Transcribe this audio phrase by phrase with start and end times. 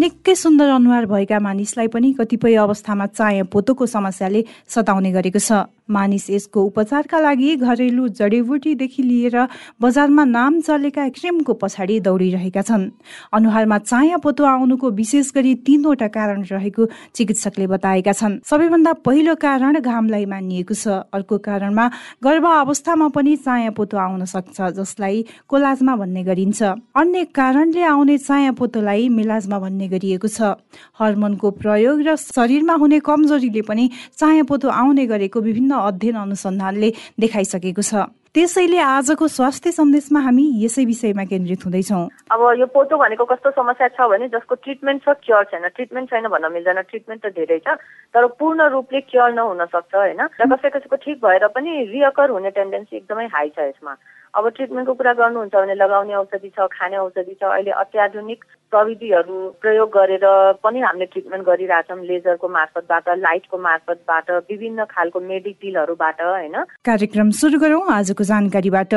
[0.00, 6.30] निकै सुन्दर अनुहार भएका मानिसलाई पनि कतिपय अवस्थामा चाया पोतोको समस्याले सताउने गरेको छ। मानिस
[6.30, 9.36] यसको उपचारका लागि घरेलु जडीबुटीदेखि लिएर
[9.82, 12.90] बजारमा नाम चलेका क्रिमको पछाडि दौडिरहेका छन्।
[13.34, 19.80] अनुहारमा चाया पोतो आउनुको विशेष गरी तीनवटा कारण रहेको चिकित्सकले बताएका छन्। सबैभन्दा पहिलो कारण
[19.80, 21.86] घामलाई मानिएको छ। अर्को कारणमा
[22.24, 26.62] गर्भ अवस्थामा पनि चाया पोतो आउन सक्छ जसलाई कोलाजमा भन्ने गरिन्छ।
[26.94, 30.54] अन्य कारणले आउने चाया पोतोलाई मिलाजमा भन्ने गरिएको छ।
[31.00, 33.84] हर्मोनको प्रयोग र शरीरमा हुने कमजोरीले पनि
[34.18, 36.88] चाया पोतो आउने गरेको विभिन्न अध्ययन अनुसन्धानले
[37.20, 43.24] देखाइसकेको छ। त्यसैले आजको स्वास्थ्य सन्देशमा हामी यसै विषयमा केन्द्रित हुँदैछौँ। अब यो पोतो भनेको
[43.26, 47.34] कस्तो समस्या छ भने जसको ट्रिटमेन्ट छ क्योर छैन। ट्रिटमेन्ट छैन भन्न मिल्दैन। ट्रिटमेन्ट त
[47.34, 47.74] धेरै छ
[48.14, 50.20] तर पूर्ण रूपले क्योर नहुन सक्छ होइन?
[50.38, 53.94] र कसै कसैको ठिक भएर पनि रियकर हुने टेन्डेन्सी एकदमै हाई छ यसमा।
[54.34, 59.88] अब ट्रिटमेन्टको कुरा गर्नुहुन्छ भने लगाउने औषधि छ खाने औषधि छ अहिले अत्याधुनिक प्रविधिहरू प्रयोग
[59.90, 60.26] गरेर
[60.64, 66.54] पनि हामीले ट्रिटमेन्ट गरिरहेछौँ लेजरको मार्फतबाट लाइटको मार्फतबाट विभिन्न खालको मेडिटिलहरूबाट होइन?
[66.86, 68.94] कार्यक्रम सुरु गरौँ आजको जानकारीबाट।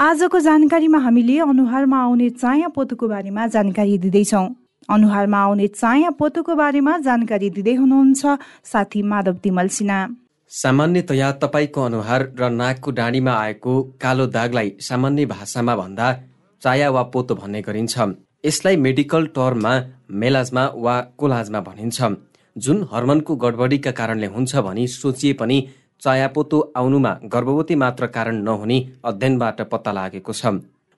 [0.00, 4.46] आजको जानकारीमा हामीले अनुहारमा आउने चाया पोतोको बारेमा जानकारी दिँदैछौँ।
[4.88, 8.38] अनुहारमा आउने चाया पोतोको बारेमा जानकारी दिँदै हुनुहुन्छ
[8.72, 10.00] साथी माधव तिमल सिन्हा।
[10.50, 16.06] सामान्यतया तपाईँको अनुहार र नाकको डाँडीमा आएको कालो दागलाई सामान्य भाषामा भन्दा
[16.62, 17.94] चाया वा पोतो भन्ने गरिन्छ।
[18.46, 19.72] यसलाई मेडिकल टर्ममा
[20.10, 21.98] मेलाजमा वा कोलाजमा भनिन्छ।
[22.56, 25.58] जुन हर्मोनको गडबडीका कारणले हुन्छ भनी सोचिए पनि
[26.02, 30.46] चायापोतो आउनुमा गर्भवती मात्र कारण नहुने अध्ययनबाट पत्ता लागेको छ।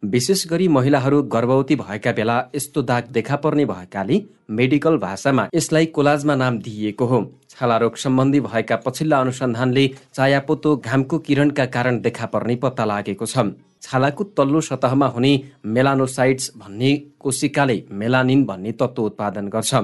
[0.03, 4.21] विशेष गरी महिलाहरू गर्भवती भएका बेला यस्तो दाग देखा पर्ने भएकाले
[4.51, 7.19] मेडिकल भाषामा यसलाई कोलाजमा नाम दिइएको हो।
[7.51, 13.45] छालारोग सम्बन्धी भएका पछिल्ला अनुसन्धानले चायापोतो घामको किरणका कारण देखा पर्ने पत्ता लागेको छ।
[13.83, 15.33] छालाको तल्लो सतहमा हुने
[15.67, 19.75] मेलानोसाइट्स भन्ने कोशिकाले मेलानिन भन्ने तत्त्व उत्पादन गर्छ।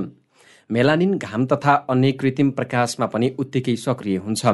[0.71, 4.47] मेलानिन घाम तथा अन्य कृत्रिम प्रकाशमा पनि उत्तिकै सक्रिय हुन्छ।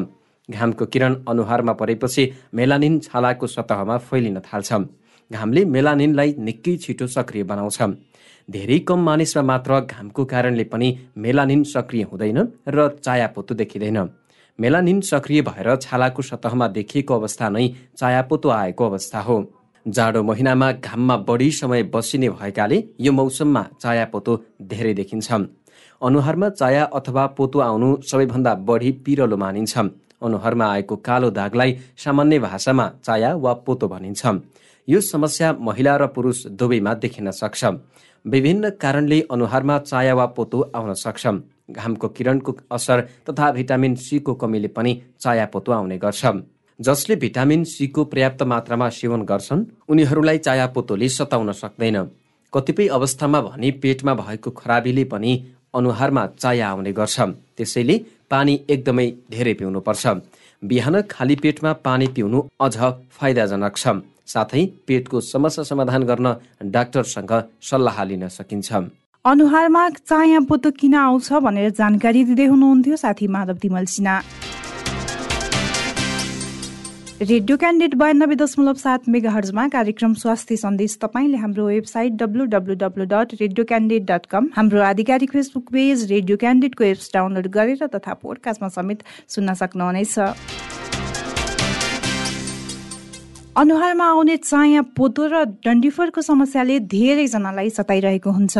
[0.48, 4.72] घामको किरण अनुहारमा परेपछि मेलानिन छालाको सतहमा फैलिन थाल्छ।
[5.30, 7.78] घामले मेलानिनलाई निकै छिटो सक्रिय बनाउँछ।
[8.48, 13.98] धेरै कम मानिसमा मात्र घामको कारणले पनि मेलानिन सक्रिय हुँदैन र चायापोतो देखिँदैन।
[14.58, 19.36] मेलानिन सक्रिय भएर छालाको सतहमा देखिएको अवस्था नै चायापोतो आएको अवस्था हो।
[19.86, 25.32] जाडो महिनामा घाममा बढी समय बसिने भएकाले यो मौसममा चायापोतो धेरै देखिन्छ।
[26.02, 29.78] अनुहारमा चाया अथवा पोतो आउनु सबैभन्दा बढी पिरलो मानिन्छ।
[30.22, 34.22] अनुहारमा आएको कालो दागलाई सामान्य भाषामा चाया वा पोतो भनिन्छ।
[34.88, 37.64] यो समस्या महिला र पुरुष दुवैमा देखिन सक्छ।
[38.24, 41.26] विभिन्न कारणले अनुहारमा चाया वा पोतो आउन सक्छ।
[41.70, 46.26] घामको किरणको असर तथा भिटामिन सीको कमीले पनि चाया पोतो आउने गर्छ।
[46.80, 51.96] जसले भिटामिन सीको पर्याप्त मात्रामा सेवन गर्छन् उनीहरूलाई चाया पोतोले सताउन सक्दैन।
[52.52, 55.32] कतिपय अवस्थामा भने पेटमा भएको खराबीले पनि
[55.74, 57.20] अनुहारमा चाया आउने गर्छ।
[57.56, 57.96] त्यसैले
[58.30, 60.06] पानी एकदमै धेरै पिउनुपर्छ।
[60.62, 62.76] बिहान खाली पेटमा पानी पिउनु अझ
[63.10, 63.88] फाइदाजनक छ।
[64.26, 66.34] साथै पेटको समस्या समाधान गर्न
[66.70, 67.32] डाक्टरसँग
[67.70, 68.72] सल्लाह लिन सकिन्छ।
[69.24, 74.16] अनुहारमा चाया पोतो किन आउँछ भनेर जानकारी दिँदै हुनुहुन्थ्यो साथी Madhav Timalsina.
[77.20, 82.74] Radio candidate बयानब्बे दशमलव सात मेगा हर्जमा कार्यक्रम स्वास्थ्य सन्देश तपाईँले हाम्रो website W W
[82.80, 87.86] W dot radio candidate dot com हाम्रो आधिकारिक फेसबुक पेज रेडियो क्यान्डिडेटको एप्स डाउनलोड गरेर
[87.94, 90.16] तथा पोडकास्टमा समेत सुन्न सक्नुहुनेछ।
[93.56, 98.58] अनुहारमा आउने चाया पोतो र डन्डिफरको समस्याले धेरैजनालाई सताइरहेको हुन्छ।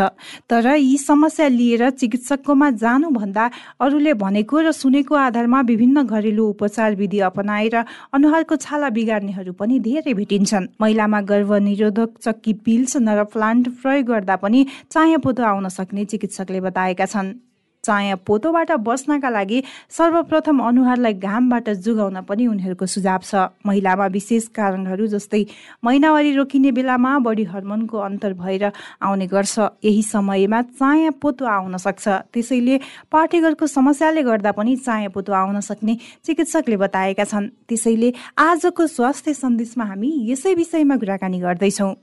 [0.51, 3.45] तर यी समस्या लिएर चिकित्सककोमा जानुभन्दा
[3.81, 7.77] अरूले भनेको र सुनेको आधारमा विभिन्न घरेलु उपचार विधि अपनाएर
[8.15, 14.37] अनुहारको छाला बिगार्नेहरू पनि धेरै भेटिन्छन्। महिलामा गर्भ निरोधक चक्की पिल्स नर प्लान्ट प्रयोग गर्दा
[14.43, 17.50] पनि चाया पोतो आउन सक्ने चिकित्सकले बताएका छन्।
[17.83, 23.35] चाया पोतोबाट बस्नका लागि सर्वप्रथम अनुहारलाई घामबाट जुगाउन पनि उनीहरूको सुझाव छ।
[23.67, 25.45] महिलामा विशेष कारणहरू जस्तै
[25.85, 28.65] महिनावारी रोकिने बेलामा बढी हर्मोनको अन्तर भएर
[29.01, 32.77] आउने गर्छ। यही समयमा चाया पोतो आउन सक्छ। त्यसैले
[33.09, 39.85] पार्टीगरको समस्याले गर्दा पनि चाया पोतो आउन सक्ने चिकित्सकले बताएका छन्। त्यसैले आजको स्वास्थ्य सन्देशमा
[39.85, 41.95] हामी यसै विषयमा कुराकानी गर्दैछौँ।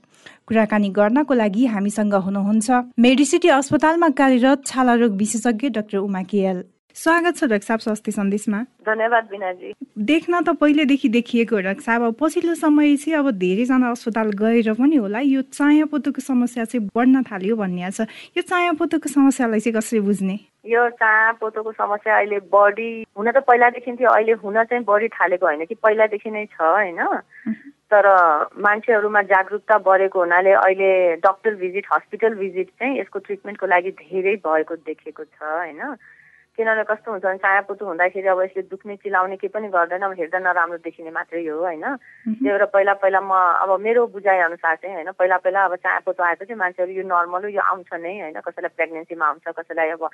[0.48, 6.62] कुराकानी गर्नको लागि हामीसँग हुनुहुन्छ मेडिसिटी अस्पतालमा कार्यरत छाला रोग विशेषज्ञ डाक्टर उमा केएल।
[6.96, 9.72] स्वागत छ रक्साब स्वास्थ्य सन्देशमा। धन्यवाद बिनाजी।
[10.08, 15.20] देख्न त पहिलेदेखि देखिएको रक्साब अब पछिल्लो समय चाहिँ अब धेरैजना अस्पताल गएर पनि होला
[15.20, 20.00] यो चाया पोतोको समस्या चाहिँ बढ्न थाल्यो भन्ने छ। यो चाया पोतोको समस्यालाई चाहिँ कसरी
[20.00, 20.38] बुझ्ने?
[20.64, 25.46] यो चाया पोतोको समस्या अहिले बढी हुन त पहिलादेखि थियो अहिले हुन चाहिँ बढी थालेको
[25.46, 27.04] होइन कि पहिलादेखि नै छ होइन।
[27.90, 28.06] तर
[28.58, 30.90] मान्छेहरूमा जागरुकता बढेको हुनाले अहिले
[31.24, 35.96] डक्टर भिजिट हस्पिटल भिजिट चाहिँ यसको ट्रिटमेन्टको लागि धेरै भएको देखेको छ होइन?
[36.58, 40.38] किनभने कस्तो हुन्छ भने चायापुतु हुँदाखेरि अब यसले दुख्ने चिलाउने केही पनि गर्दैन अब हेर्दा
[40.38, 41.84] नराम्रो देखिने मात्रै हो होइन?
[42.28, 43.32] त्यही भएर पहिला पहिला म
[43.62, 47.48] अब मेरो बुझाइ अनुसार चाहिँ होइन पहिला पहिला अब चायापुतु आएपछि मान्छेहरू यो नर्मल हो
[47.48, 48.40] यो आउँछ नै होइन?
[48.44, 50.08] कसैलाई प्रेग्नेन्सीमा आउँछ कसैलाई अब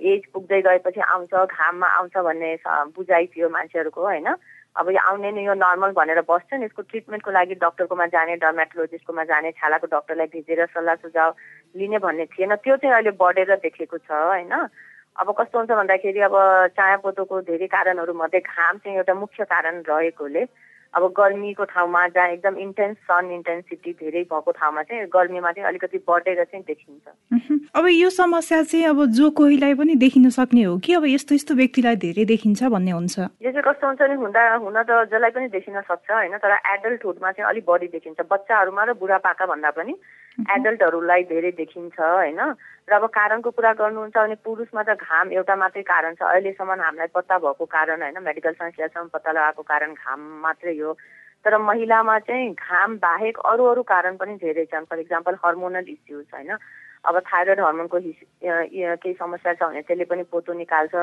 [0.00, 2.56] एज पुग्दै गएपछि आउँछ घाममा आउँछ भन्ने
[2.96, 4.28] बुझाइ थियो मान्छेहरूको होइन?
[4.76, 9.50] अब यो आउने नै यो नर्मल भनेर बस्छन् यसको ट्रिटमेन्टको लागि डक्टरकोमा जाने डर्मेटोलोजिस्टकोमा जाने
[9.56, 11.30] छालाको डक्टरलाई भेजेर सल्लाह सुझाव
[11.76, 14.52] लिने भन्ने थिएन। त्यो चाहिँ अहिले बढेर देखेको छ होइन?
[15.16, 16.36] अब कस्तो हुन्छ भन्दाखेरि अब
[16.76, 20.44] चाया पोतोको धेरै कारणहरू मध्ये घाम चाहिँ एउटा मुख्य कारण रहेकोले
[20.96, 25.98] अब गर्मीको ठाउँमा जहाँ एकदम इन्टेन्स सन इन्टेन्सिटी धेरै भएको ठाउँमा चाहिँ गर्मीमा चाहिँ अलिकति
[26.08, 30.92] बढेर चाहिँ देखिन्छ। अब यो समस्या चाहिँ अब जो कोहीलाई पनि देखिन सक्ने हो कि
[30.94, 33.18] अब यस्तो यस्तो व्यक्तिलाई धेरै देखिन्छ भन्ने हुन्छ?
[33.18, 36.36] यो चाहिँ कस्तो हुन्छ नि हुँदा हुन त जसलाई पनि देखिन सक्छ होइन?
[36.40, 39.92] तर एडल्टहुडमा चाहिँ अलिक बढी देखिन्छ। बच्चाहरूमा र बुढापाका भन्दा पनि
[40.38, 42.40] एडल्टहरूलाई धेरै देखिन्छ होइन?
[42.88, 47.10] र अब कारणको कुरा गर्नुहुन्छ भने पुरुषमा त घाम एउटा मात्रै कारण छ। अहिलेसम्म हामीलाई
[47.16, 48.18] पत्ता भएको कारण होइन?
[48.22, 50.92] मेडिकल साइन्सलेसम्म पत्ता लगाएको कारण घाम मात्रै हो।
[51.44, 56.26] तर महिलामा चाहिँ घाम बाहेक अरू अरू कारण पनि धेरै छन्। फर इक्जाम्पल हर्मोनल इस्युज
[56.34, 56.52] होइन?
[57.06, 60.94] अब थाइरोइड हर्मोनको केही समस्या छ भने त्यसले पनि पोतो निकाल्छ।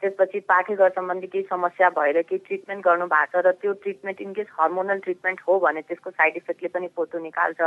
[0.00, 4.46] त्यसपछि पाठेघर सम्बन्धी केही समस्या भएर केही ट्रिटमेन्ट गर्नु भएको छ र त्यो ट्रिटमेन्ट इनकेस
[4.58, 7.60] हर्मोनल ट्रिटमेन्ट हो भने त्यसको साइड इफेक्टले पनि पोतो निकाल्छ।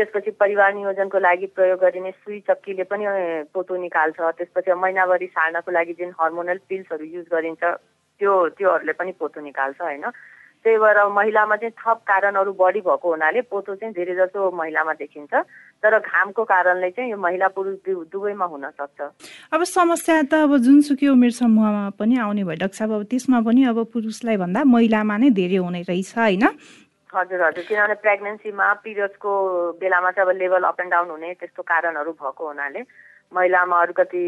[0.00, 3.04] त्यसपछि परिवार नियोजनको लागि प्रयोग गरिने सुई चक्कीले पनि
[3.52, 7.62] पोतो निकाल्छ। त्यसपछि महिनावारी सार्नको लागि जुन हर्मोनल पिल्सहरू युज गरिन्छ
[8.20, 10.04] त्यो त्योहरूले पनि पोतो निकाल्छ होइन?
[10.64, 15.32] त्यही भएर महिलामा चाहिँ थप कारणहरू बढी भएको हुनाले पोतो चाहिँ धेरै जसो महिलामा देखिन्छ।
[15.80, 17.76] तर घामको कारणले चाहिँ यो महिला पुरुष
[18.12, 19.00] दुवैमा हुन सक्छ।
[19.52, 23.78] अब समस्या त अब जुनसुकै उमेर समूहमा पनि आउने भयो। साहब अब त्यसमा पनि अब
[23.88, 26.44] पुरुषलाई भन्दा महिलामा नै धेरै हुने रहेछ होइन?
[27.14, 29.30] हजुर हजुर। किनभने प्रेग्नेन्सीमा पिरियड्सको
[29.80, 32.82] बेलामा चाहिँ अब लेभल अप एन्ड डाउन हुने त्यस्तो कारणहरू भएको हुनाले
[33.32, 34.22] महिलामा अरू कति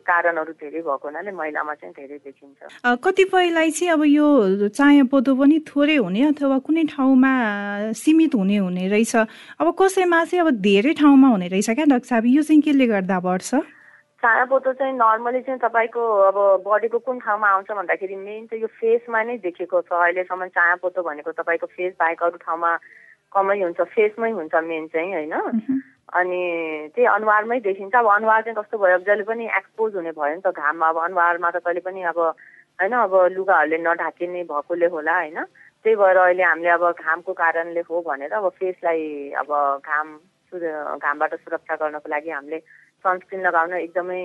[0.00, 5.58] कारणहरू धेरै भएको हुनाले महिलामा चाहिँ धेरै देखिन्छ। कतिपयलाई चाहिँ अब यो चाया पोतो पनि
[5.68, 7.32] थोरै हुने अथवा कुनै ठाउँमा
[7.92, 9.16] सीमित हुने हुने रहेछ।
[9.60, 12.24] अब कसैमा चाहिँ अब धेरै ठाउँमा हुने रहेछ क्या डाक्टर साहब?
[12.26, 13.60] यो चाहिँ केले गर्दा बढ्छ?
[14.26, 16.36] छायापोतो चाहिँ नर्मली चाहिँ तपाईँको अब
[16.66, 21.30] बडीको कुन ठाउँमा आउँछ भन्दाखेरि मेन चाहिँ यो फेसमा नै देखेको छ। अहिलेसम्म चायापोतो भनेको
[21.30, 22.70] तपाईँको फेस बाहेक अरू ठाउँमा
[23.30, 25.34] कमै हुन्छ फेसमै हुन्छ मेन चाहिँ होइन?
[26.10, 26.40] अनि
[26.90, 28.98] त्यही अनुहारमै देखिन्छ। अब अनुहार चाहिँ कस्तो भयो?
[29.06, 32.94] जहिले पनि एक्सपोज हुने भयो नि त घाममा। अब अनुहारमा त कहिले पनि अब होइन?
[32.98, 35.38] अब लुगाहरूले नढाकिने भएकोले होला होइन?
[35.86, 39.54] त्यही भएर अहिले हामीले अब घामको कारणले हो भनेर अब फेसलाई अब
[39.86, 40.18] घाम
[40.98, 42.58] घामबाट सुरक्षा गर्नको लागि हामीले
[43.06, 44.22] सनस्क्रिन लगाउन एकदमै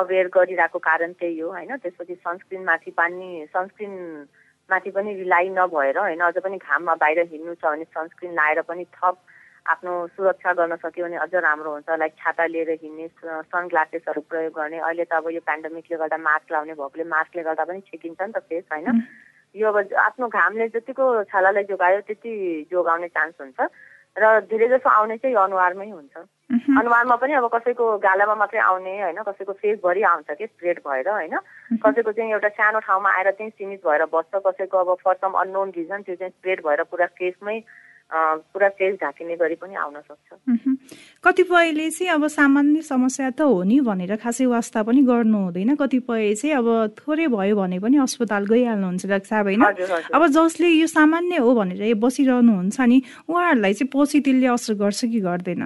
[0.00, 1.76] अवेर गरिरहेको कारण त्यही हो होइन?
[1.82, 3.94] त्यसपछि सनस्क्रिन माथि पानी सनस्क्रिन
[4.70, 6.20] माथि पनि रिलाइ नभएर होइन?
[6.20, 9.16] अझ पनि घाममा बाहिर हिँड्नु छ भने सनस्क्रिन लाएर पनि थप
[9.66, 13.08] आफ्नो सुरक्षा गर्न सक्यो भने अझ राम्रो हुन्छ। लाइक छाता लिएर हिँड्ने
[13.50, 17.64] सन ग्लासेसहरू प्रयोग गर्ने। अहिले त अब यो पेन्डेमिकले गर्दा मास्क लाउने भएकोले मास्कले गर्दा
[17.66, 18.86] पनि छेकिन्छ नि त फेस होइन?
[19.54, 22.32] यो अब आफ्नो घामले जतिको छालालाई जोगायो त्यति
[22.70, 23.58] जोगाउने चान्स हुन्छ।
[24.16, 26.16] र धेरै जसो आउने चाहिँ अनुहारमै हुन्छ।
[26.74, 31.36] अनुहारमा पनि अब कसैको गालामा मात्रै आउने होइन कसैको फेसभरि आउँछ कि स्प्रेड भएर होइन।
[31.78, 35.70] कसैको चाहिँ एउटा सानो ठाउँमा आएर चाहिँ सीमित भएर बस्छ कसैको अब फर सम अननोन
[35.72, 37.58] रिजन त्यो चाहिँ स्प्रेड भएर पुरा फेसमै
[38.10, 40.28] पुरा फेस ढाकिने गरी पनि आउन सक्छ।
[41.24, 46.34] कतिपयले चाहिँ अब सामान्य समस्या त हो नि भनेर खासै वास्ता पनि गर्नु हुँदैन। कतिपय
[46.34, 46.66] चाहिँ अब
[46.98, 49.62] थोरै भयो भने पनि अस्पताल गइहाल्नुहुन्छ डाक्टर साहब होइन?
[50.10, 52.98] अब जसले यो सामान्य हो भनेर बसिरहनुहुन्छ नि
[53.30, 55.62] उहाँहरूलाई चाहिँ पछि त्यसले असर गर्छ कि गर्दैन?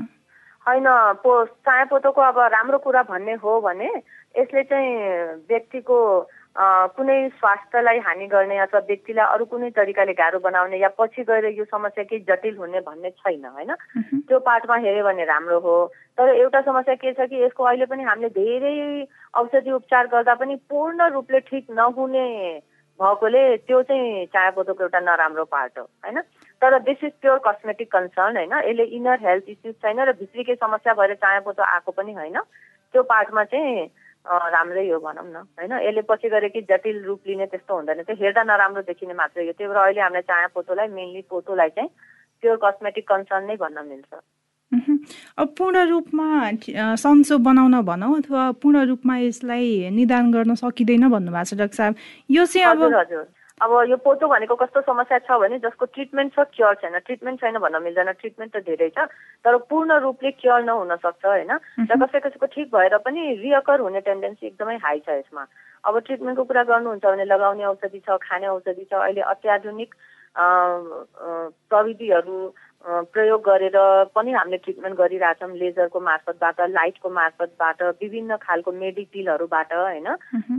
[0.66, 0.86] होइन
[1.24, 1.32] पो
[1.64, 3.88] पोतोको अब राम्रो कुरा भन्ने हो भने
[4.36, 4.92] यसले चाहिँ
[5.48, 5.96] व्यक्तिको
[6.56, 11.64] कुनै स्वास्थ्यलाई हानि गर्ने अथवा व्यक्तिलाई अरू कुनै तरिकाले गाह्रो बनाउने या पछि गएर यो
[11.64, 13.74] समस्या केही जटिल हुने भन्ने छैन होइन?
[14.28, 15.74] त्यो पार्टमा हेऱ्यो भने राम्रो हो।
[16.14, 20.54] तर एउटा समस्या के छ कि यसको अहिले पनि हामीले धेरै औषधि उपचार गर्दा पनि
[20.70, 22.26] पूर्ण रूपले ठिक नहुने
[23.00, 26.20] भएकोले त्यो चाहिँ चायापोतोको एउटा नराम्रो पार्ट हो होइन?
[26.62, 28.54] तर this is pure cosmetic concern होइन?
[28.70, 32.38] यसले इनर हेल्थ इस्युज छैन र भित्री केही समस्या भएर चायापोतो आएको पनि होइन।
[32.94, 33.90] त्यो पार्टमा चाहिँ
[34.24, 35.72] राम्रै हो भनौँ न। होइन?
[35.84, 39.52] यसले पछि गएर कि जटिल रूप लिने त्यस्तो हुँदैन। त्यो हेर्दा नराम्रो देखिने मात्रै हो।
[39.52, 41.90] त्यही भएर अहिले हामीलाई चाया पोतोलाई मेनली पोतोलाई चाहिँ
[42.42, 44.12] प्योर कस्मेटिक कन्सर्न नै भन्न मिल्छ।
[45.38, 46.26] अब पूर्ण रूपमा
[46.96, 51.94] सन्चो बनाउन भनौँ अथवा पूर्ण रूपमा यसलाई निदान गर्न सकिँदैन भन्नुभएको छ डाक्टर साहब।
[52.30, 53.24] यो चाहिँ अब हजुर।
[53.62, 57.58] अब यो पोतो भनेको कस्तो समस्या छ भने जसको ट्रिटमेन्ट छ क्योर छैन। ट्रिटमेन्ट छैन
[57.62, 59.06] भन्न मिल्दैन। ट्रिटमेन्ट त धेरै छ
[59.46, 61.52] तर पूर्ण रूपले क्योर नहुन सक्छ होइन?
[61.86, 65.46] र कसै कसैको ठिक भएर पनि रिअकर हुने टेन्डेन्सी एकदमै हाई छ यसमा।
[65.84, 69.94] अब ट्रिटमेन्टको कुरा गर्नुहुन्छ भने लगाउने औषधि छ खाने औषधि छ। अहिले अत्याधुनिक
[71.70, 72.38] प्रविधिहरू
[72.84, 73.76] प्रयोग गरेर
[74.14, 80.08] पनि हामीले ट्रिटमेन्ट गरिरहेछौँ लेजरको मार्फतबाट लाइटको मार्फतबाट विभिन्न खालको मेडिकिलहरूबाट होइन?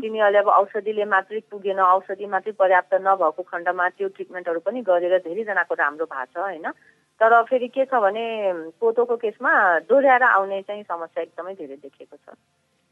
[0.01, 5.73] तिनीहरूले अब औषधिले मात्रै पुगेन औषधि मात्रै पर्याप्त नभएको खण्डमा त्यो ट्रिटमेन्टहरू पनि गरेर धेरैजनाको
[5.75, 6.65] राम्रो भएको छ होइन?
[7.21, 8.25] तर फेरि के छ भने
[8.81, 9.51] पोतोको केसमा
[9.85, 12.35] दोहोऱ्याएर आउने चाहिँ समस्या एकदमै धेरै देखिएको छ।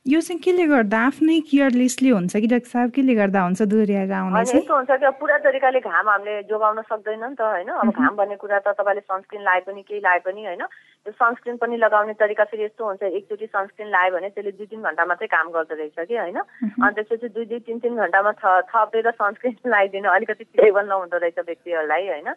[0.05, 2.89] यो चाहिँ केले गर्दा आफ्नै केयरलेसली हुन्छ कि डाक्टर साहब?
[2.91, 7.35] केले गर्दा हुन्छ दोहोऱ्याएर आउने यस्तो हुन्छ कि पुरा तरिकाले घाम हामीले जोगाउन सक्दैन नि
[7.39, 7.69] त होइन?
[7.71, 10.63] अब घाम भन्ने कुरा त तपाईँले सनस्क्रिन लाए पनि केही लाए पनि होइन?
[11.07, 14.81] त्यो सनस्क्रिन पनि लगाउने तरिका फेरि यस्तो हुन्छ एकचोटि सनस्क्रिन लायो भने त्यसले दुई तिन
[14.83, 16.39] घन्टा मात्रै काम गर्दो रहेछ कि होइन?
[16.83, 18.31] अनि त्यसपछि दुई दुई तिन तिन घन्टामा
[18.67, 22.29] थपेर सनस्क्रिन लगाइदिनु अलिकति टेबल नहुँदो रहेछ व्यक्तिहरूलाई होइन?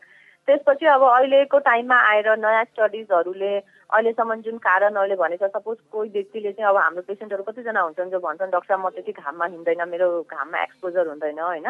[0.48, 3.54] त्यसपछि अब अहिलेको टाइममा आएर नयाँ स्टडिजहरूले
[3.90, 8.50] अहिलेसम्म जुन कारणहरूले भनेको सपोज कोही व्यक्तिले चाहिँ अब हाम्रो पेसेन्टहरू कतिजना हुन्छन् जो भन्छन्
[8.50, 11.66] डक्टर म त्यति घाममा हिँड्दैन मेरो घाममा एक्सपोजर हुँदैन होइन?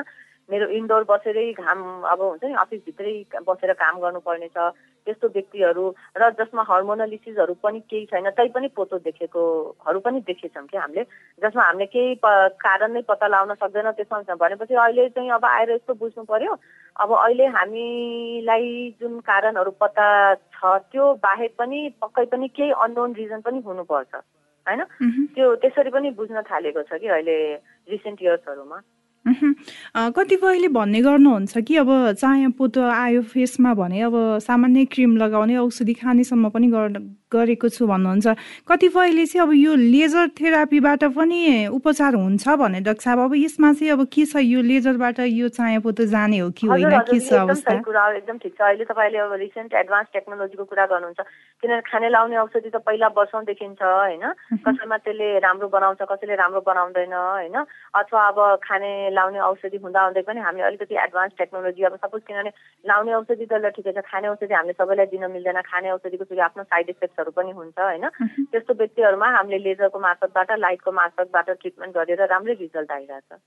[0.48, 3.14] मेरो इन्डोर बसेरै घाम अब हुन्छ नि अफिसभित्रै
[3.48, 4.70] बसेर काम गर्नुपर्ने छ
[5.06, 5.84] त्यस्तो व्यक्तिहरू
[6.16, 11.04] र जसमा हर्मोनल इस्युजहरू पनि केही छैन तै पनि पोतो देखेकोहरू पनि देखेछौँ कि हामीले
[11.42, 12.14] जसमा हामीले केही
[12.62, 16.56] कारण नै पत्ता लगाउन सक्दैन त्यसमा भनेपछि अहिले चाहिँ अब आएर यस्तो बुझ्नु पर्यो
[16.96, 23.40] अब अहिले हामीलाई जुन कारणहरू पत्ता छ त्यो बाहेक पनि पक्कै पनि केही अननोन रिजन
[23.40, 24.14] पनि हुनुपर्छ
[24.66, 24.82] होइन?
[25.34, 27.38] त्यो त्यसरी पनि बुझ्न थालेको छ कि अहिले
[27.88, 28.80] रिसेन्ट इयर्सहरूमा
[29.26, 35.94] कतिपयले भन्ने गर्नुहुन्छ कि अब चाया पोतो आयो फेसमा भने अब सामान्य क्रिम लगाउने औषधि
[35.94, 36.68] खानेसम्म पनि
[37.32, 38.26] गरेको छु भन्नुहुन्छ।
[38.68, 43.92] कतिपयले चाहिँ अब यो लेजर थेरापीबाट पनि उपचार हुन्छ भने डाक्टर साहब अब यसमा चाहिँ
[43.92, 44.36] अब के छ?
[44.38, 46.90] यो लेजरबाट यो चाया पोतो जाने हो कि होइन?
[47.10, 47.72] के छ अवस्था?
[48.16, 51.20] एकदम ठिक छ। अहिले तपाईँले अब रिसेन्ट एडभान्स टेक्नोलोजीको कुरा गर्नुहुन्छ।
[51.62, 54.24] किनभने खाने लाउने औषधि त पहिला वर्षौँदेखि छ होइन?
[54.66, 57.56] कसैमा त्यसले राम्रो बनाउँछ कसैले राम्रो बनाउँदैन होइन?
[57.94, 62.50] अथवा अब खाने लाउने औषधि हुँदा हुँदै पनि हामीले अलिकति एडभान्स टेक्नोलोजी अब सपोज किनभने
[62.84, 66.40] लाउने औषधि त ल ठिकै छ खाने औषधि हामीले सबैलाई दिन मिल्दैन। खाने औषधिको फेरि
[66.46, 68.08] आफ्नो साइड इफेक्ट्सहरू पनि हुन्छ होइन?
[68.52, 73.40] त्यस्तो व्यक्तिहरूमा हामीले लेजरको मार्फतबाट लाइटको मार्फतबाट ट्रिटमेन्ट गरेर राम्रै रिजल्ट आइरहेछ।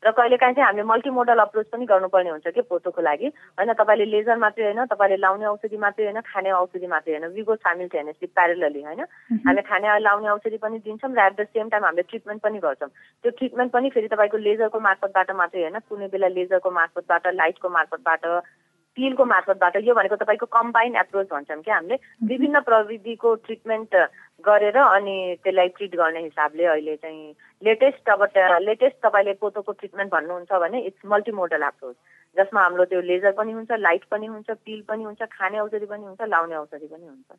[0.00, 3.26] र कहिलेकाहीँ चाहिँ हामीले मल्टिमोडल अप्रोच पनि गर्नुपर्ने हुन्छ कि पोतोको लागि।
[3.60, 7.54] होइन तपाईँले लेजर मात्रै होइन तपाईँले लाउने औषधि मात्रै होइन खाने औषधि मात्रै होइन। विगो
[7.60, 9.00] सामिल्टेनियसली प्यारलली होइन?
[9.44, 12.88] हामीले खाने लाउने औषधि पनि दिन्छौँ र एट द सेम टाइम हामीले ट्रिटमेन्ट पनि गर्छौँ।
[12.88, 18.24] त्यो ट्रिटमेन्ट पनि फेरि तपाईँको लेजरको मार्फतबाट मात्रै होइन। कुनै बेला लेजरको मार्फतबाट लाइटको मार्फतबाट
[18.98, 23.94] पिलको मार्फतबाट यो भनेको तपाईँको कम्बाइन एप्रोच भन्छौँ कि हामीले विभिन्न प्रविधिको ट्रिटमेन्ट
[24.44, 28.22] गरेर अनि त्यसलाई ट्रिट गर्ने हिसाबले अहिले चाहिँ लेटेस्ट अब
[28.62, 31.96] लेटेस्ट तपाईँले पोतोको ट्रिटमेन्ट भन्नुहुन्छ भने इट्स मल्टिमोडल एप्रोच
[32.36, 36.04] जसमा हाम्रो त्यो लेजर पनि हुन्छ लाइट पनि हुन्छ पिल पनि हुन्छ खाने औषधि पनि
[36.04, 37.38] हुन्छ लाउने औषधि पनि हुन्छ।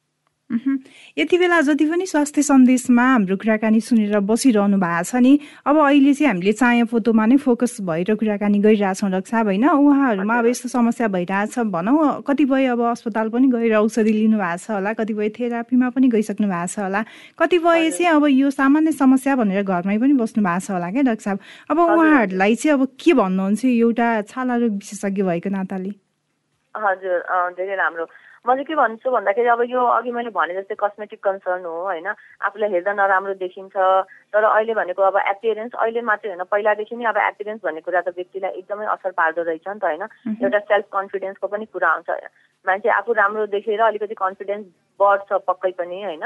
[0.49, 6.13] यति बेला जति पनि स्वास्थ्य सन्देशमा हाम्रो कुराकानी सुनेर बसिरहनु भएको छ नि अब अहिले
[6.13, 11.07] चाहिँ हामीले चाया फोटोमा नै फोकस भएर कुराकानी गरिरहेछौँ रक्षा होइन उहाँहरूमा अब यस्तो समस्या
[11.07, 16.07] भइरहेछ भनौँ। कतिपय अब अस्पताल पनि गएर औषधि लिनु भएको छ होला कतिपय थेरापीमा पनि
[16.17, 17.03] गइसक्नु भएको छ होला।
[17.37, 21.23] कतिपय चाहिँ अब यो सामान्य समस्या भनेर घरमै पनि बस्नु भएको छ होला क्या डाक्टर
[21.29, 21.39] साहब
[21.69, 25.93] अब उहाँहरूलाई चाहिँ अब के भन्नुहुन्छ एउटा छाला रोग विशेषज्ञ भएको नाताले?
[26.75, 27.19] हजुर
[27.53, 28.05] धेरै राम्रो।
[28.45, 32.07] म चाहिँ के भन्छु भन्दाखेरि अब यो अघि मैले भने जस्तै कस्मेटिक कन्सर्न हो होइन?
[32.41, 33.75] आफूलाई हेर्दा नराम्रो देखिन्छ।
[34.31, 38.15] तर अहिले भनेको अब एपियरेन्स अहिले मात्रै होइन पहिलादेखि नै अब एपियरेन्स भन्ने कुरा त
[38.15, 40.03] व्यक्तिलाई एकदमै असर पार्दो रहेछ नि त होइन?
[40.39, 42.09] एउटा सेल्फ कन्फिडेन्सको पनि कुरा आउँछ।
[42.65, 44.65] मान्छे आफू राम्रो देखेर अलिकति कन्फिडेन्स
[44.99, 46.23] बढ्छ पक्कै पनि होइन?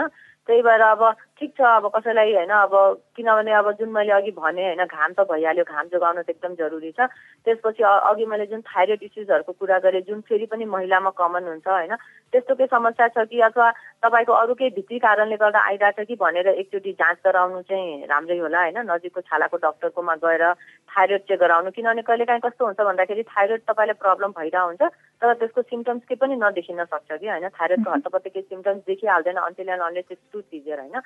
[0.48, 1.01] त्यही भएर अब
[1.44, 2.74] ठिक छ अब कसैलाई होइन अब
[3.16, 6.92] किनभने अब जुन मैले अघि भने होइन घाम त भइहाल्यो घाम जोगाउनु त एकदम जरुरी
[6.96, 7.12] छ।
[7.48, 11.96] त्यसपछि अघि मैले जुन थाइरोइड इस्युजहरूको कुरा गरेँ जुन फेरि पनि महिलामा कमन हुन्छ होइन
[12.34, 13.70] त्यस्तो केही समस्या छ कि अथवा
[14.04, 18.62] तपाईँको अरू केही भित्री कारणले गर्दा आइरहेछ कि भनेर एकचोटि जाँच गराउनु चाहिँ राम्रै होला
[18.64, 20.44] होइन नजिकको छालाको डक्टरकोमा गएर
[20.90, 24.84] थाइरोइड चेक गराउनु। किनभने कहिलेकाहीँ कस्तो हुन्छ भन्दाखेरि थाइरोइड तपाईँलाई प्रब्लम भइरहेको हुन्छ
[25.22, 29.70] तर त्यसको सिम्टम्स केही पनि नदेखिन सक्छ कि होइन थाइरोइडको हतपत्त केही symptoms देखिहाल्दैन until
[29.70, 31.00] and unless too severe होइन।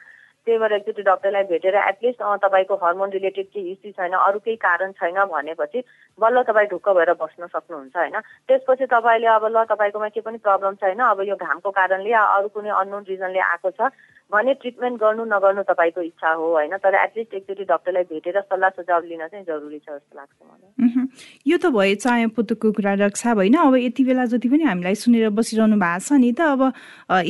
[0.48, 4.92] त्यही भएर एकचोटि डक्टरलाई भेटेर एटलिस्ट तपाईँको हर्मोन रिलेटेड केही इस्यु छैन अरू केही कारण
[4.96, 5.84] छैन भनेपछि
[6.20, 8.16] बल्ल तपाईँ ढुक्क भएर बस्न सक्नुहुन्छ होइन?
[8.48, 12.48] त्यसपछि तपाईँले अब ल तपाईँकोमा केही पनि प्रब्लम छैन अब यो घामको कारणले या अरू
[12.48, 13.92] कुनै अननोन रिजनले आएको छ
[14.32, 16.76] भने ट्रिटमेन्ट गर्नु नगर्नु तपाईँको इच्छा हो होइन?
[16.84, 21.08] तर एटलिस्ट एकचोटि डक्टरलाई भेटेर सल्लाह सुझाव लिन चाहिँ जरुरी छ जस्तो लाग्छ मलाई।
[21.48, 25.30] यो त भयो चाया पुतुकको कुरा रक्षा होइन अब यति बेला जति पनि हामीलाई सुनेर
[25.32, 26.62] बसिरहनु भएको छ नि त अब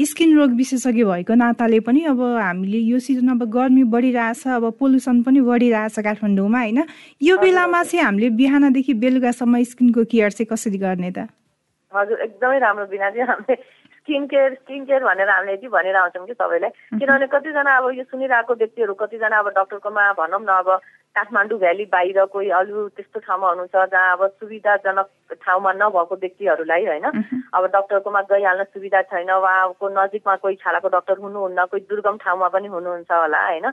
[0.09, 5.21] स्किन रोग विशेषज्ञ भएको नाताले पनि अब हामीले यो सिजन अब गर्मी बढिरहेछ अब पोल्युसन
[5.21, 6.81] पनि बढिरहेछ काठमाडौँमा होइन?
[7.21, 11.29] यो बेलामा चाहिँ हामीले बिहानदेखि बेलुकासम्म स्किनको केयर चाहिँ कसरी गर्ने त?
[11.93, 13.55] हजुर एकदमै राम्रो बिना चाहिँ हामीले
[14.07, 18.03] स्किन केयर स्किन केयर भनेर हामीले यति भनेर आउँछौँ कि सबैलाई। किनभने कतिजना अब यो
[18.05, 20.69] सुनिरहेको व्यक्तिहरू कतिजना अब डक्टरकोमा भनौँ न अब
[21.15, 25.07] काठमाडौँ भ्याली बाहिर कोही अरू त्यस्तो ठाउँमा हुनुहुन्छ जहाँ अब सुविधाजनक
[25.43, 27.05] ठाउँमा नभएको व्यक्तिहरूलाई होइन
[27.51, 32.67] अब डक्टरकोमा गइहाल्न सुविधा छैन उहाँको नजिकमा कोही छालाको डक्टर हुनुहुन्न कोही दुर्गम ठाउँमा पनि
[32.67, 33.67] हुनुहुन्छ होला होइन।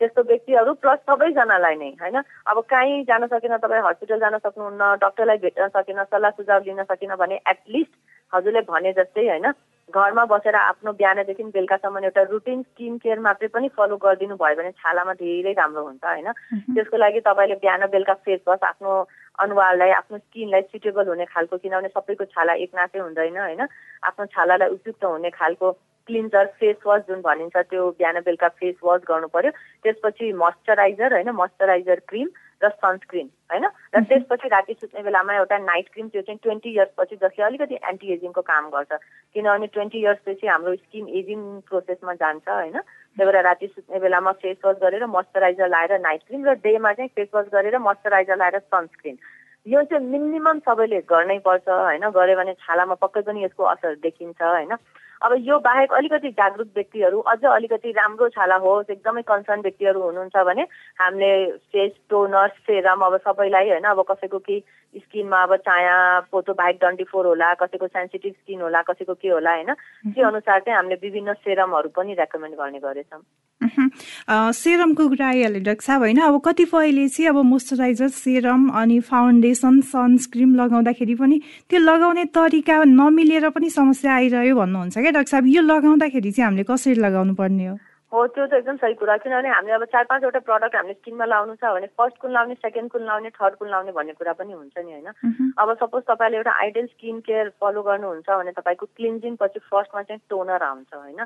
[0.00, 5.38] त्यस्तो व्यक्तिहरू प्लस सबैजनालाई नै होइन। अब कहीँ जान सकेन तपाईँ हस्पिटल जान सक्नुहुन्न डक्टरलाई
[5.46, 7.94] भेट्न सकेन सल्लाह सुझाव लिन सकेन भने एटलिस्ट
[8.32, 9.52] हजुरले भने जस्तै होइन
[9.94, 14.70] घरमा बसेर आफ्नो बिहानदेखि बेलुकासम्म एउटा रुटिन स्किन केयर मात्रै पनि फलो गरिदिनु भयो भने
[14.82, 16.30] छालामा धेरै राम्रो हुन्छ होइन?
[16.74, 18.92] त्यसको लागि तपाईँले बिहान बेलुका फेस वास आफ्नो
[19.38, 23.62] अनुहारलाई आफ्नो स्किनलाई सुटेबल हुने खालको किनभने सबैको छाला एक नाकै हुँदैन होइन?
[24.02, 25.70] आफ्नो छालालाई उपयुक्त हुने खालको
[26.08, 29.50] क्लिन्जर फेस वास जुन भनिन्छ त्यो बिहान बेलुका फेस वास गर्नु पर्यो।
[29.86, 31.30] त्यसपछि मोइस्चराइजर होइन?
[31.30, 32.28] मोइस्चराइजर क्रिम
[32.62, 37.16] र सनस्क्रिन होइन र त्यसपछि राति सुत्ने बेलामा एउटा नाइट क्रिम त्यो चाहिँ ट्वेन्टी इयर्सपछि
[37.16, 38.92] जसले अलिकति एन्टी एजिङको काम गर्छ।
[39.36, 42.76] किनभने ट्वेन्टी इयर्सपछि हाम्रो स्किन एजिङ प्रोसेसमा जान्छ होइन?
[43.16, 47.10] त्यही भएर राति सुत्ने बेलामा फेस वास गरेर मोइस्चराइजर लाएर नाइट क्रिम र डेमा चाहिँ
[47.16, 49.18] फेस वास गरेर मोइस्चराइजर लाएर सनस्क्रिन
[49.66, 52.04] यो चाहिँ मिनिमम सबैले गर्नै पर्छ होइन?
[52.10, 54.76] गऱ्यो भने छालामा पक्कै पनि यसको असर देखिन्छ होइन?
[55.22, 60.36] अब यो बाहेक अलिकति जागरुक व्यक्तिहरू अझ अलिकति राम्रो छाला होस् एकदमै कन्सर्न व्यक्तिहरू हुनुहुन्छ
[60.36, 60.62] भने
[61.00, 64.62] हामीले फेस टोनर सेरम अब सबैलाई होइन अब कसैको केही
[64.94, 69.52] स्किनमा अब चाया पोतो बाहेक डन्डी फोर होला कसैको सेन्सिटिभ स्किन होला कसैको के होला
[69.52, 69.74] होइन
[70.12, 73.22] त्यो अनुसार चाहिँ हामीले विभिन्न सेरमहरू पनि रेकमेन्ड गर्ने गरेछौँ
[74.52, 76.18] सेरमको कुरा आइहाल्यो डाक्टर साहब होइन?
[76.20, 83.48] अब कतिपयले चाहिँ अब मोइस्चराइजर सेरम अनि फाउन्डेसन सनस्क्रिम लगाउँदाखेरि पनि त्यो लगाउने तरिका नमिलेर
[83.50, 87.74] पनि समस्या आइरह्यो भन्नुहुन्छ क्या डाक्टर साहब यो लगाउँदाखेरि चाहिँ हामीले कसरी लगाउनु पर्ने हो?
[88.12, 91.54] हो त्यो त एकदम सही कुरा। किनभने हामीले अब चार पाँचवटा प्रडक्ट हामीले स्किनमा लाउनु
[91.62, 94.74] छ भने फर्स्ट कुन लाउने सेकेन्ड कुन लाउने थर्ड कुन लाउने भन्ने कुरा पनि हुन्छ
[94.82, 99.58] नि होइन। अब सपोज तपाईँले एउटा आइडियल स्किन केयर फलो गर्नुहुन्छ भने तपाईँको क्लिन्जिङ पछि
[99.70, 101.22] फर्स्टमा चाहिँ टोनर आउँछ होइन।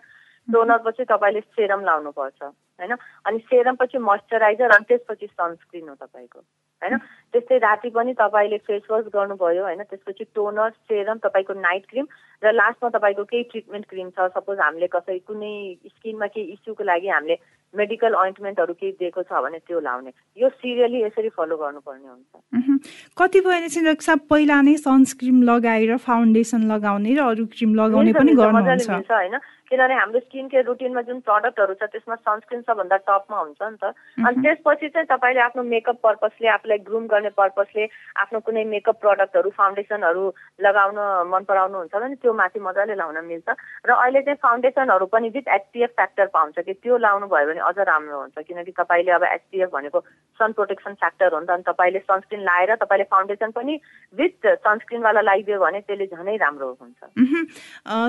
[0.48, 2.92] टोनर पछि तपाईँले सेरम लाउनुपर्छ होइन।
[3.24, 6.40] अनि सेरम पछि मोइस्चराइजर अनि त्यसपछि सनस्क्रिन हो तपाईँको।
[6.82, 6.96] होइन?
[7.32, 9.82] त्यस्तै राति पनि तपाईँले फेस वास गर्नुभयो होइन?
[9.82, 12.06] त्यसपछि टोनर सेरम तपाईँको नाइट क्रिम
[12.42, 15.54] र लास्टमा तपाईँको केही ट्रिटमेन्ट क्रिम छ। सपोज हामीले कसै कुनै
[15.86, 17.36] स्किनमा केही इस्युको लागि हामीले
[17.74, 22.80] मेडिकल ओइन्टमेन्टहरू केही दिएको छ भने त्यो लाउने। यो सिरियली यसरी फलो गर्नुपर्ने हुन्छ।
[23.18, 28.90] कतिपयले चाहिँ रक्षा पहिला नै सनस्क्रिम लगाएर फाउन्डेसन लगाउने र अरू क्रिम लगाउने पनि गर्नुहुन्छ।
[28.90, 29.38] होइन?
[29.70, 33.94] किनभने हाम्रो स्किन केयर रुटिनमा जुन प्रडक्टहरू छ त्यसमा सनस्क्रिन सबभन्दा टपमा हुन्छ नि त।
[34.18, 37.84] अनि त्यसपछि चाहिँ तपाईँले आफ्नो मेकअप पर्पसले आफूलाई ग्रुम गर्ने पर्पसले
[38.18, 40.24] आफ्नो कुनै मेकअप प्रडक्टहरू फाउन्डेसनहरू
[40.66, 40.98] लगाउन
[41.30, 43.48] मन पराउनुहुन्छ भने त्यो माथि मजाले लाउन मिल्छ।
[43.86, 47.78] र अहिले चाहिँ फाउन्डेसनहरू पनि विथ एचपिएफ फ्याक्टर पाउँछ कि त्यो लाउनु भयो भने अझ
[47.78, 49.98] राम्रो हुन्छ। किनकि तपाईँले अब एचपिएफ भनेको
[50.40, 53.78] सन प्रोटेक्सन फ्याक्टर हो नि त अनि तपाईँले सनस्क्रिन लाएर तपाईँले फाउन्डेसन पनि
[54.18, 57.00] विथ सनस्क्रिनवाला लगाइदियो भने त्यसले झनै राम्रो हुन्छ।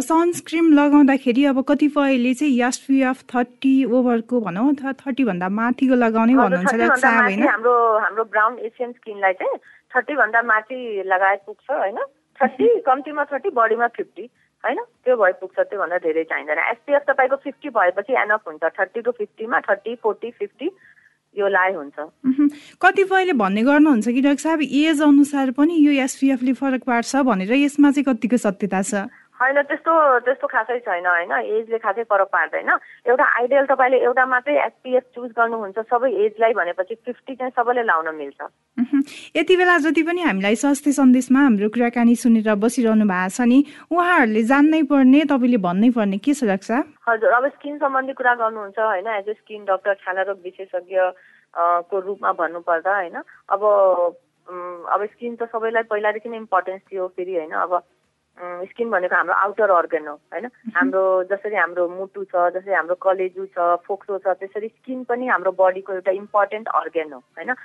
[0.09, 7.75] सनस्क्रिन लगाउँदाखेरि अब कतिपयले चाहिँ एसपिएफ थर्टी ओभरको भनौँ अथवा थर्टीभन्दा माथिको लगाउने भन्नुहुन्छ हाम्रो
[7.99, 9.57] हाम्रो ब्राउन एसियन स्किनलाई चाहिँ
[9.91, 11.97] थर्टीभन्दा माथि लगाए पुग्छ होइन।
[12.39, 14.29] थर्टी कम्तीमा थर्टी बडीमा फिफ्टी
[14.63, 14.79] होइन?
[15.05, 19.59] त्यो भए पुग्छ त्योभन्दा धेरै चाहिँदैन। एसपिएफ तपाईँको फिफ्टी भएपछि एनअफ हुन्छ। थर्टी टु फिफ्टीमा
[19.59, 20.69] थर्टी फोर्टी फिफ्टी
[21.37, 21.97] यो लाइ हुन्छ।
[22.81, 27.91] कतिपयले भन्ने गर्नुहुन्छ कि डाक्टर साहब एज अनुसार पनि यो एसपिएफले फरक पार्छ भनेर यसमा
[27.91, 28.93] चाहिँ कतिको सत्यता छ?
[29.41, 29.93] होइन त्यस्तो
[30.25, 31.31] त्यस्तो खासै छैन होइन?
[31.57, 32.69] एजले खासै फरक पार्दैन।
[33.09, 38.15] एउटा आइडियल तपाईँले एउटा मात्रै एसपिएफ चुज गर्नुहुन्छ सबै एजलाई भनेपछि फिफ्टी चाहिँ सबैले लाउन
[38.15, 38.39] मिल्छ।
[39.35, 43.59] यति बेला जति पनि हामीलाई स्वास्थ्य सन्देशमा हाम्रो कुराकानी सुनेर बसिरहनु भएको छ नि
[43.91, 46.77] उहाँहरूले जान्नै पर्ने तपाईँले भन्नै पर्ने के छ रक्षा
[47.09, 49.07] हजुर अब स्किन सम्बन्धी कुरा गर्नुहुन्छ होइन?
[49.19, 50.99] एज ए स्किन डक्टर छाला रोग विशेषज्ञ
[51.89, 53.17] को रूपमा भन्नुपर्दा होइन?
[53.49, 53.63] अब
[54.93, 57.51] अब स्किन त सबैलाई पहिलादेखि नै इम्पोर्टेन्स थियो फेरि होइन?
[57.65, 57.81] अब
[58.41, 60.45] स्किन भनेको हाम्रो आउटर अर्गन हो होइन?
[60.75, 65.51] हाम्रो जसरी हाम्रो मुटु छ जसरी हाम्रो कलेजु छ फोक्सो छ त्यसरी स्किन पनि हाम्रो
[65.51, 67.55] बडीको एउटा इम्पोर्टेन्ट अर्गन हो होइन?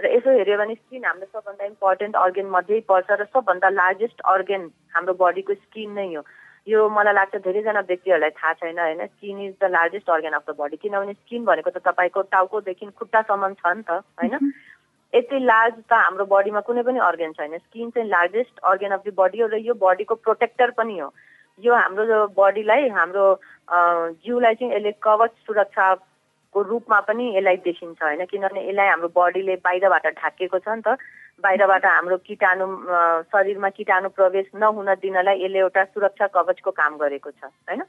[0.00, 4.70] र यसो हेऱ्यो भने स्किन हाम्रो सबभन्दा इम्पोर्टेन्ट अर्गन मध्ये पर्छ र सबभन्दा लार्जेस्ट अर्गन
[4.94, 6.22] हाम्रो बडीको स्किन नै हो।
[6.66, 9.06] यो मलाई लाग्छ धेरैजना व्यक्तिहरूलाई थाहा छैन होइन?
[9.06, 13.52] Skin is the largest organ of the body किनभने स्किन भनेको त तपाईँको टाउकोदेखि खुट्टासम्म
[13.54, 14.52] छ नि त होइन?
[15.14, 19.14] यति लार्ज त हाम्रो बडीमा कुनै पनि अर्गन छैन। स्किन चाहिँ largest organ of the
[19.16, 21.08] body हो र यो बडीको प्रोटेक्टर पनि हो।
[21.62, 23.26] यो हाम्रो बडीलाई हाम्रो
[24.26, 30.06] जिउलाई चाहिँ यसले कवच सुरक्षाको रूपमा पनि यसलाई देखिन्छ होइन। किनभने यसलाई हाम्रो बडीले बाहिरबाट
[30.18, 30.98] ढाकेको छ नि त।
[31.42, 32.66] बाहिरबाट हाम्रो किटाणु
[33.30, 37.82] शरीरमा किटाणु प्रवेश नहुन दिनलाई यसले एउटा सुरक्षा कवचको काम गरेको छ होइन?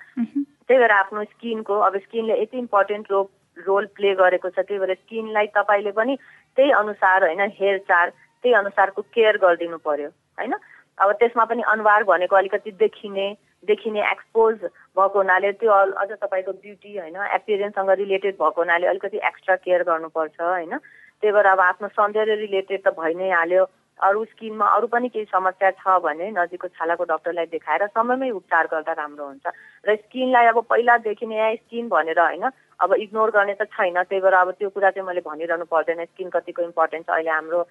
[0.65, 3.25] त्यही भएर आफ्नो स्किनको अब स्किनले यति इम्पोर्टेन्ट रोल
[3.57, 6.15] रोल प्ले गरेको छ त्यही भएर स्किनलाई तपाईँले पनि
[6.57, 10.53] त्यही अनुसार होइन हेरचाह त्यही अनुसारको केयर गरिदिनु पर्यो होइन?
[10.97, 13.27] अब त्यसमा पनि अनुहार भनेको अलिकति देखिने
[13.67, 14.55] देखिने एक्सपोज
[14.97, 20.41] भएको हुनाले त्यो अझ तपाईँको ब्युटी होइन एपियरेन्ससँग रिलेटेड भएको हुनाले अलिकति एक्स्ट्रा केयर गर्नुपर्छ
[20.41, 20.77] होइन?
[21.23, 23.65] त्यही भएर अब आफ्नो सौन्दर्य रिलेटेड त भइ नै हाल्यो।
[23.99, 28.93] अरू स्किनमा अरू पनि केही समस्या छ भने नजिकको छालाको डक्टरलाई देखाएर समयमै उपचार गर्दा
[28.93, 29.45] राम्रो हुन्छ।
[29.87, 32.45] र स्किनलाई अब पहिलादेखि नै स्किन भनेर होइन
[32.79, 36.29] अब इग्नोर गर्ने त छैन त्यही भएर अब त्यो कुरा चाहिँ मैले भनिरहनु पर्दैन। स्किन
[36.29, 37.61] कतिको इम्पोर्टेन्ट छ अहिले हाम्रो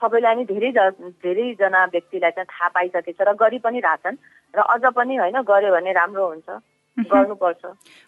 [0.00, 0.70] सबैलाई नै धेरै
[1.24, 4.16] धेरैजना व्यक्तिलाई चाहिँ थाहा पाइसकेको छ र गरि पनि रहेछन्
[4.54, 6.48] र अझ पनि होइन गऱ्यो भने राम्रो हुन्छ।
[6.96, 7.62] गर्नुपर्छ।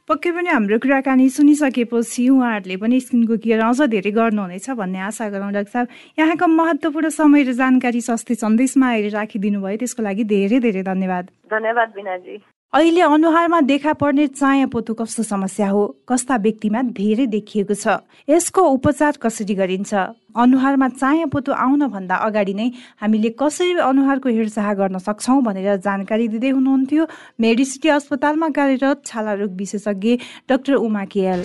[0.08, 5.52] पक्कै पनि हाम्रो कुराकानी सुनिसकेपछि उहाँहरूले पनि स्किनको केयर अझ धेरै गर्नुहुनेछ भन्ने आशा गरौँ
[5.52, 10.58] डाक्टर साहब। यहाँको महत्त्वपूर्ण समय र जानकारी स्वास्थ्य सन्देशमा आएर राखिदिनु भयो त्यसको लागि धेरै
[10.64, 12.37] धेरै धन्यवाद। धन्यवाद बिनाजी।
[12.72, 18.61] अहिले अनुहारमा देखा पर्ने चाया पोतो कस्तो समस्या हो। कस्ता व्यक्तिमा धेरै देखिएको छ। यसको
[18.61, 19.94] उपचार कसरी गरिन्छ?
[20.37, 22.68] अनुहारमा चाया पोतो आउनभन्दा अगाडि नै
[23.00, 27.09] हामीले कसरी अनुहारको हेरचाह गर्न सक्छौँ भनेर जानकारी दिँदै हुनुहुन्थ्यो।
[27.40, 31.40] मेडिसिटी अस्पतालमा कार्यरत छाला रोग विशेषज्ञ डाक्टर उमा केएल।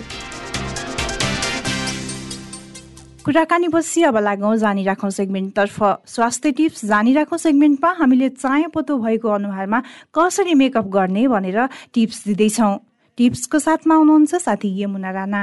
[3.25, 8.29] कुराकानी पछि अब लागौँ जानिराखौँ सेगमेन्टतर्फ स्वास्थ्य टिप्स जानिराखौँ सेगमेन्टमा हामीले
[8.67, 9.79] पोतो भएको अनुहारमा
[10.11, 11.59] कसरी मेकअप गर्ने भनेर
[11.93, 12.75] टिप्स दिँदैछौँ।
[13.17, 15.41] टिप्सको साथमा हुनुहुन्छ साथी यमुना राणा।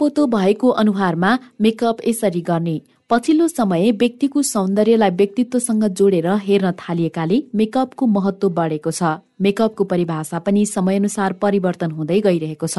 [0.00, 8.06] पोतो भएको अनुहारमा मेकअप यसरी गर्ने। पछिल्लो समय व्यक्तिको सौन्दर्यलाई व्यक्तित्वसँग जोडेर हेर्न थालिएकाले मेकअपको
[8.06, 12.78] महत्व बढेको छ। मेकअपको परिभाषा पनि समयअनुसार परिवर्तन हुँदै गइरहेको छ।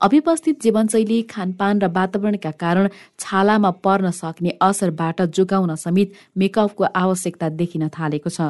[0.00, 2.86] अव्यवस्थित जीवनशैली खानपान र वातावरणका कारण
[3.20, 8.40] छालामा पर्न सक्ने असरबाट जोगाउन समेत मेकअपको आवश्यकता देखिन थालेको छ।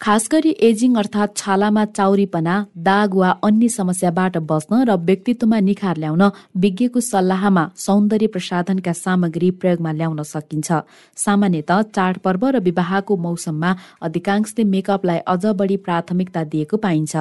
[0.00, 2.54] खास गरी एजिङ अर्थात् छालामा चाउरीपना
[2.86, 6.22] दाग वा अन्य समस्याबाट बस्न र व्यक्तित्वमा निखार ल्याउन
[6.62, 10.68] विज्ञको सल्लाहमा सौन्दर्य प्रसाधनका सामग्री प्रयोगमा ल्याउन सकिन्छ।
[11.16, 13.70] सामान्यत चाडपर्व र विवाहको मौसममा
[14.02, 17.16] अधिकांशले मेकअपलाई अझ बढी प्राथमिकता दिएको पाइन्छ।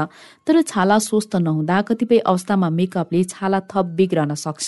[0.47, 4.67] तर छाला स्वस्थ नहुँदा कतिपय अवस्थामा मेकअपले छाला थप बिग्रन सक्छ।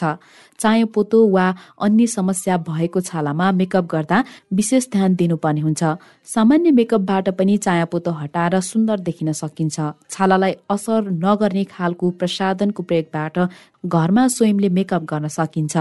[0.60, 1.46] चाय पोतो वा
[1.86, 5.84] अन्य समस्या भएको छालामा मेकअप गर्दा विशेष ध्यान दिनुपर्ने हुन्छ।
[6.28, 7.58] सामान्य मेकअपबाट पनि
[7.98, 9.78] चायापोतो हटाएर सुन्दर देखिन सकिन्छ।
[10.10, 13.38] छालालाई असर नगर्ने खालको प्रसाधनको प्रयोगबाट
[13.86, 15.76] घरमा स्वयंले मेकअप गर्न सकिन्छ।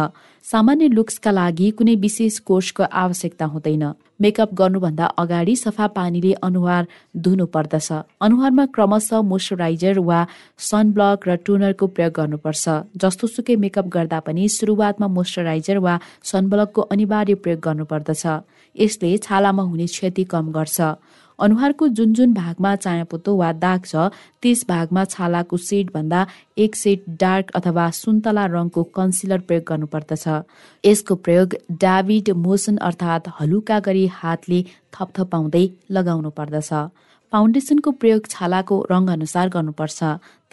[0.44, 3.84] सामान्य लुक्सका लागि कुनै विशेष कोर्सको आवश्यकता हुँदैन।
[4.20, 7.88] मेकअप गर्नुभन्दा अगाडि सफा पानीले अनुहार धुनु पर्दछ
[8.22, 10.20] अनुहारमा क्रमशः मोइस्चराइजर वा
[10.58, 12.64] सनब्लक र टोनरको प्रयोग गर्नुपर्छ।
[12.96, 18.24] जस्तो सुकै मेकअप गर्दा पनि सुरुवातमा मोइस्चराइजर वा सनब्लकको अनिवार्य प्रयोग गर्नुपर्दछ।
[18.76, 20.78] यसले छालामा हुने क्षति कम गर्छ।
[21.38, 24.08] अनुहारको जुन जुन भागमा चायापोतो वा दाग छ
[24.42, 25.56] त्यस भागमा छालाको
[25.94, 26.26] भन्दा
[26.58, 30.24] एक सेट डार्क अथवा सुन्तला रङको कन्सिलर प्रयोग गर्नुपर्दछ।
[30.84, 34.62] यसको प्रयोग डाभिड मोसन अर्थात् हलुका गरी हातले
[34.94, 36.72] थपथपाउँदै लगाउनु पर्दछ
[37.32, 40.00] फाउन्डेसनको प्रयोग छालाको रङ अनुसार गर्नुपर्छ।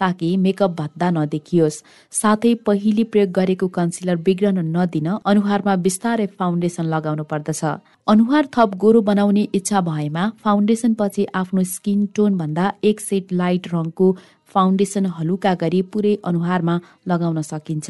[0.00, 7.24] ताकि मेकअप भत्ता नदेखियोस्। साथै पहिले प्रयोग गरेको कन्सिलर बिग्रन नदिन अनुहारमा बिस्तारै फाउन्डेसन लगाउनु
[7.32, 7.60] पर्दछ।
[8.06, 13.68] अनुहार थप गोरो बनाउने इच्छा भएमा फाउन्डेसन पछि आफ्नो स्किन टोन भन्दा एक सेट लाइट
[13.74, 14.08] रङको
[14.54, 16.74] फाउन्डेसन हलुका गरी पुरै अनुहारमा
[17.08, 17.88] लगाउन सकिन्छ।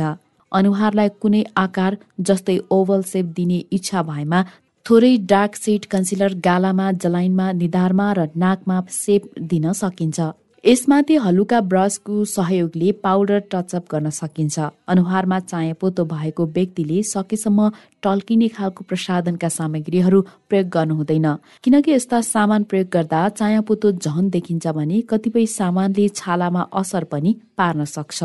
[0.53, 4.45] अनुहारलाई कुनै आकार जस्तै ओभल सेप दिने इच्छा भएमा
[4.87, 10.19] थोरै डार्क सेड कन्सिलर गालामा जलाइनमा निधारमा र नाकमा सेप दिन सकिन्छ।
[10.65, 15.39] यसमाथि हलुका ब्रसको सहयोगले पाउडर टचअप गर्न सकिन्छ। अनुहारमा
[15.81, 17.69] पोतो भएको व्यक्तिले सकेसम्म
[18.03, 21.29] टल्किने खालको प्रसाधनका सामग्रीहरू प्रयोग गर्नु हुँदैन।
[21.65, 27.85] किनकि यस्ता सामान प्रयोग गर्दा पोतो झन देखिन्छ भने कतिपय सामानले छालामा असर पनि पार्न
[27.85, 28.25] सक्छ।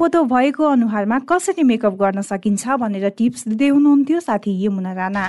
[0.00, 5.28] पोतो भएको अनुहारमा कसरी मेकअप गर्न सकिन्छ भनेर टिप्स दिँदै हुनुहुन्थ्यो साथी यमुना राणा।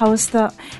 [0.00, 0.36] हवस् त।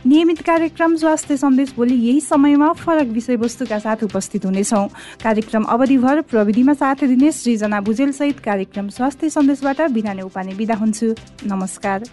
[0.06, 4.86] नियमित कार्यक्रम स्वास्थ्य सन्देश भोलि यही समयमा फरक विषयवस्तुका साथ उपस्थित हुनेछौँ।
[5.22, 11.14] कार्यक्रम अवधिभर प्रविधिमा साथ दिने सृजना भुजेलसहित कार्यक्रम स्वास्थ्य सन्देशबाट बिना उपाने बिदा हुन्छु।
[11.46, 12.04] नमस्कार।